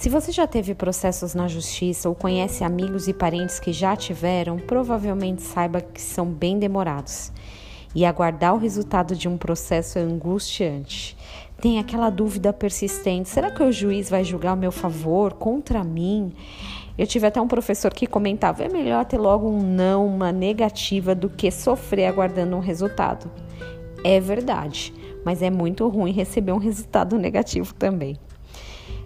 Se 0.00 0.08
você 0.08 0.32
já 0.32 0.46
teve 0.46 0.74
processos 0.74 1.34
na 1.34 1.46
justiça 1.46 2.08
ou 2.08 2.14
conhece 2.14 2.64
amigos 2.64 3.06
e 3.06 3.12
parentes 3.12 3.60
que 3.60 3.70
já 3.70 3.94
tiveram, 3.94 4.56
provavelmente 4.56 5.42
saiba 5.42 5.82
que 5.82 6.00
são 6.00 6.24
bem 6.24 6.58
demorados. 6.58 7.30
E 7.94 8.06
aguardar 8.06 8.54
o 8.54 8.58
resultado 8.58 9.14
de 9.14 9.28
um 9.28 9.36
processo 9.36 9.98
é 9.98 10.00
angustiante. 10.00 11.14
Tem 11.60 11.78
aquela 11.78 12.08
dúvida 12.08 12.50
persistente: 12.50 13.28
será 13.28 13.50
que 13.50 13.62
o 13.62 13.70
juiz 13.70 14.08
vai 14.08 14.24
julgar 14.24 14.54
o 14.54 14.56
meu 14.56 14.72
favor 14.72 15.34
contra 15.34 15.84
mim? 15.84 16.32
Eu 16.96 17.06
tive 17.06 17.26
até 17.26 17.38
um 17.38 17.46
professor 17.46 17.92
que 17.92 18.06
comentava: 18.06 18.64
é 18.64 18.70
melhor 18.70 19.04
ter 19.04 19.18
logo 19.18 19.50
um 19.50 19.60
não, 19.60 20.06
uma 20.06 20.32
negativa, 20.32 21.14
do 21.14 21.28
que 21.28 21.50
sofrer 21.50 22.06
aguardando 22.06 22.56
um 22.56 22.60
resultado. 22.60 23.30
É 24.02 24.18
verdade, 24.18 24.94
mas 25.26 25.42
é 25.42 25.50
muito 25.50 25.86
ruim 25.88 26.12
receber 26.12 26.52
um 26.52 26.58
resultado 26.58 27.18
negativo 27.18 27.74
também. 27.74 28.18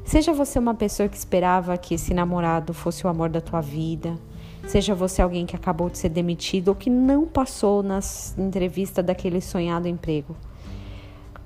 Seja 0.05 0.35
você 0.35 0.59
uma 0.59 0.75
pessoa 0.75 1.09
que 1.09 1.17
esperava 1.17 1.77
que 1.79 1.95
esse 1.95 2.13
namorado 2.13 2.75
fosse 2.75 3.07
o 3.07 3.09
amor 3.09 3.31
da 3.31 3.41
tua 3.41 3.63
vida, 3.63 4.19
seja 4.67 4.95
você 4.95 5.23
alguém 5.23 5.47
que 5.47 5.57
acabou 5.57 5.89
de 5.89 5.97
ser 5.97 6.11
demitido 6.11 6.69
ou 6.69 6.75
que 6.75 6.91
não 6.91 7.25
passou 7.25 7.83
na 7.83 8.01
entrevista 8.39 9.03
daquele 9.03 9.41
sonhado 9.41 9.89
emprego. 9.89 10.37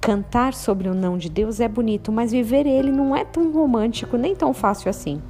Cantar 0.00 0.54
sobre 0.54 0.88
o 0.88 0.94
não 0.94 1.16
de 1.16 1.28
Deus 1.28 1.60
é 1.60 1.68
bonito, 1.68 2.10
mas 2.10 2.32
viver 2.32 2.66
ele 2.66 2.90
não 2.90 3.14
é 3.14 3.24
tão 3.24 3.52
romântico 3.52 4.16
nem 4.16 4.34
tão 4.34 4.52
fácil 4.52 4.90
assim. 4.90 5.22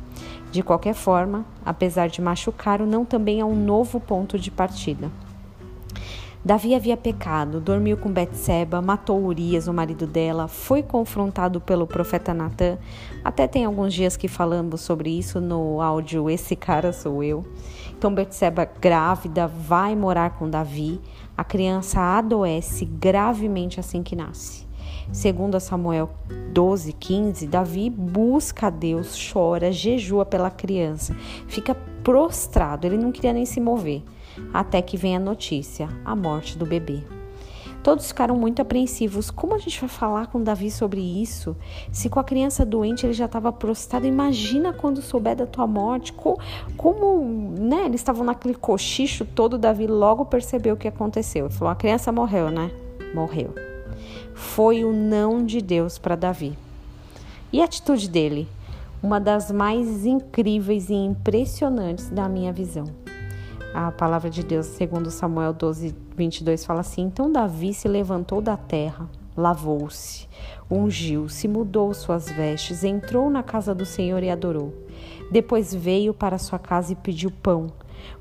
De 0.51 0.63
qualquer 0.63 0.95
forma, 0.95 1.45
apesar 1.65 2.09
de 2.09 2.23
machucar, 2.23 2.81
o 2.81 2.87
não 2.87 3.05
também 3.05 3.41
é 3.41 3.45
um 3.45 3.55
novo 3.55 4.01
ponto 4.01 4.39
de 4.39 4.51
partida. 4.51 5.11
Davi 6.45 6.75
havia 6.75 6.97
pecado, 6.97 7.61
dormiu 7.61 7.97
com 7.97 8.13
Betseba, 8.13 8.81
matou 8.81 9.25
Urias, 9.25 9.67
o 9.67 9.75
marido 9.75 10.07
dela, 10.07 10.47
foi 10.47 10.83
confrontado 10.83 11.61
pelo 11.61 11.87
profeta 11.87 12.33
Natã. 12.33 12.79
Até 13.25 13.49
tem 13.49 13.65
alguns 13.65 13.93
dias 13.93 14.17
que 14.17 14.29
falamos 14.29 14.81
sobre 14.81 15.11
isso 15.11 15.41
no 15.41 15.83
áudio 15.83 16.31
Esse 16.31 16.55
cara 16.55 16.93
sou 16.93 17.25
eu. 17.25 17.45
Então 17.91 18.15
Betseba 18.15 18.69
grávida 18.81 19.49
vai 19.49 19.97
morar 19.97 20.31
com 20.39 20.49
Davi. 20.49 21.01
A 21.37 21.43
criança 21.43 22.01
adoece 22.01 22.85
gravemente 22.85 23.81
assim 23.81 24.03
que 24.03 24.15
nasce. 24.15 24.69
Segundo 25.13 25.59
Samuel 25.59 26.11
12, 26.53 26.93
15, 26.93 27.47
Davi 27.47 27.89
busca 27.89 28.67
a 28.67 28.71
Deus, 28.71 29.17
chora, 29.33 29.73
jejua 29.73 30.25
pela 30.27 30.51
criança, 30.51 31.17
fica 31.47 31.75
prostrado, 32.03 32.87
ele 32.87 32.97
não 32.97 33.13
queria 33.13 33.33
nem 33.33 33.45
se 33.45 33.61
mover 33.61 34.03
até 34.53 34.81
que 34.81 34.97
vem 34.97 35.17
a 35.17 35.21
notícia, 35.21 35.89
a 36.05 36.15
morte 36.15 36.57
do 36.57 36.67
bebê. 36.67 37.03
Todos 37.83 38.09
ficaram 38.09 38.37
muito 38.37 38.61
apreensivos. 38.61 39.31
Como 39.31 39.55
a 39.55 39.59
gente 39.59 39.81
vai 39.81 39.89
falar 39.89 40.27
com 40.27 40.43
Davi 40.43 40.71
sobre 40.71 41.01
isso? 41.01 41.57
Se 41.93 42.09
com 42.09 42.19
a 42.19 42.25
criança 42.25 42.67
doente 42.67 43.07
ele 43.07 43.13
já 43.13 43.27
estava 43.27 43.53
prostrado, 43.53 44.07
imagina 44.07 44.73
quando 44.73 45.01
souber 45.01 45.37
da 45.37 45.47
tua 45.47 45.67
morte. 45.67 46.13
Como, 46.13 46.39
como 46.77 47.25
né, 47.59 47.87
eles 47.87 48.01
estavam 48.01 48.25
naquele 48.25 48.55
cochicho 48.55 49.25
todo, 49.25 49.57
Davi 49.57 49.87
logo 49.87 50.25
percebeu 50.25 50.75
o 50.75 50.77
que 50.77 50.89
aconteceu. 50.89 51.47
Ele 51.47 51.55
falou: 51.55 51.73
a 51.73 51.77
criança 51.77 52.11
morreu, 52.11 52.51
né? 52.51 52.71
Morreu. 53.15 53.55
Foi 54.35 54.85
o 54.85 54.93
não 54.93 55.45
de 55.45 55.63
Deus 55.63 55.99
para 55.99 56.17
Davi. 56.17 56.59
E 57.53 57.63
a 57.63 57.65
atitude 57.65 58.09
dele? 58.09 58.49
Uma 59.01 59.21
das 59.21 59.53
mais 59.53 60.05
incríveis 60.05 60.91
e 60.91 60.95
impressionantes 60.95 62.11
da 62.11 62.29
minha 62.29 62.53
visão. 62.53 62.85
A 63.73 63.93
palavra 63.93 64.29
de 64.29 64.43
Deus, 64.43 64.67
segundo 64.67 65.09
Samuel 65.09 65.53
12, 65.53 65.95
22, 66.17 66.65
fala 66.65 66.81
assim: 66.81 67.03
Então 67.03 67.31
Davi 67.31 67.73
se 67.73 67.87
levantou 67.87 68.41
da 68.41 68.57
terra, 68.57 69.09
lavou-se, 69.37 70.29
ungiu-se, 70.69 71.47
mudou 71.47 71.95
suas 71.95 72.29
vestes, 72.29 72.83
entrou 72.83 73.31
na 73.31 73.43
casa 73.43 73.73
do 73.73 73.87
Senhor 73.87 74.21
e 74.25 74.31
adorou. 74.31 74.75
Depois 75.31 75.73
veio 75.73 76.13
para 76.13 76.37
sua 76.37 76.59
casa 76.59 76.93
e 76.93 76.97
pediu 76.97 77.31
pão. 77.31 77.69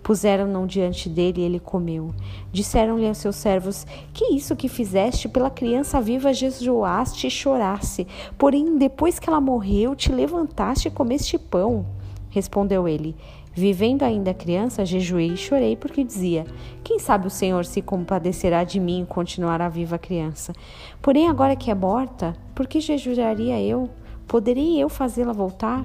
Puseram-no 0.04 0.66
diante 0.66 1.10
dele 1.10 1.42
e 1.42 1.44
ele 1.44 1.60
comeu. 1.60 2.14
Disseram-lhe 2.52 3.08
aos 3.08 3.18
seus 3.18 3.36
servos: 3.36 3.86
Que 4.14 4.34
isso 4.34 4.56
que 4.56 4.70
fizeste 4.70 5.28
pela 5.28 5.50
criança 5.50 6.00
viva 6.02 6.34
jejuaste 6.34 7.28
e 7.28 7.32
choraste, 7.32 8.08
porém 8.38 8.78
depois 8.78 9.20
que 9.20 9.30
ela 9.30 9.42
morreu 9.42 9.96
te 9.96 10.12
levantaste 10.12 10.88
e 10.88 10.92
comeste 10.92 11.38
pão. 11.38 11.86
Respondeu 12.30 12.88
ele: 12.88 13.16
Vivendo 13.58 14.04
ainda 14.04 14.36
criança, 14.36 14.86
jejuei 14.86 15.30
e 15.34 15.36
chorei 15.36 15.76
porque 15.76 16.04
dizia: 16.04 16.46
Quem 16.84 17.00
sabe 17.00 17.26
o 17.26 17.32
Senhor 17.32 17.66
se 17.66 17.82
compadecerá 17.82 18.64
de 18.64 18.80
mim 18.80 19.02
e 19.02 19.06
continuará 19.08 19.68
viva 19.68 19.96
a 19.96 20.00
criança? 20.00 20.54
Porém, 21.02 21.28
agora 21.28 21.56
que 21.56 21.72
é 21.72 21.74
morta, 21.74 22.36
por 22.54 22.68
que 22.68 22.80
jejuaria 22.80 23.60
eu? 23.60 23.90
Poderei 24.28 24.78
eu 24.78 24.90
fazê-la 24.90 25.34
voltar? 25.34 25.84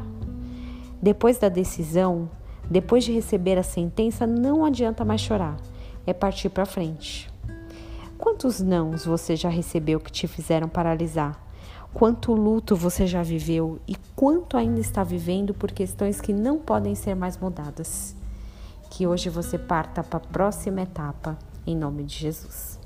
Depois 1.00 1.38
da 1.38 1.48
decisão, 1.48 2.28
depois 2.72 3.04
de 3.04 3.12
receber 3.12 3.56
a 3.56 3.62
sentença, 3.62 4.26
não 4.26 4.64
adianta 4.64 5.04
mais 5.04 5.20
chorar, 5.20 5.56
é 6.06 6.12
partir 6.12 6.48
para 6.48 6.66
frente. 6.66 7.30
Quantos 8.18 8.60
nãos 8.60 9.04
você 9.04 9.36
já 9.36 9.48
recebeu 9.48 10.00
que 10.00 10.10
te 10.10 10.26
fizeram 10.26 10.68
paralisar? 10.68 11.42
quanto 11.92 12.32
luto 12.32 12.74
você 12.74 13.06
já 13.06 13.22
viveu 13.22 13.78
e 13.86 13.94
quanto 14.16 14.56
ainda 14.56 14.80
está 14.80 15.04
vivendo 15.04 15.52
por 15.52 15.70
questões 15.72 16.20
que 16.20 16.32
não 16.32 16.58
podem 16.58 16.94
ser 16.94 17.14
mais 17.14 17.36
mudadas. 17.36 18.16
Que 18.90 19.06
hoje 19.06 19.28
você 19.28 19.58
parta 19.58 20.02
para 20.02 20.18
a 20.18 20.20
próxima 20.20 20.82
etapa, 20.82 21.38
em 21.66 21.76
nome 21.76 22.04
de 22.04 22.14
Jesus. 22.14 22.78